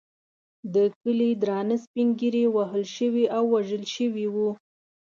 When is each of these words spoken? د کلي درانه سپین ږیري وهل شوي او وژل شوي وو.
د 0.73 0.75
کلي 1.01 1.29
درانه 1.41 1.75
سپین 1.83 2.07
ږیري 2.19 2.45
وهل 2.55 2.83
شوي 2.95 3.25
او 3.35 3.43
وژل 3.55 3.83
شوي 3.95 4.27
وو. 4.33 4.49